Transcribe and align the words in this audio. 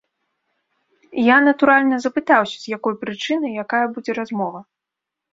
Я, 1.23 1.35
натуральна, 1.47 1.99
запытаўся, 2.05 2.57
з 2.61 2.65
якой 2.77 2.95
прычыны, 3.03 3.47
якая 3.65 3.83
будзе 3.99 4.11
размова. 4.19 4.59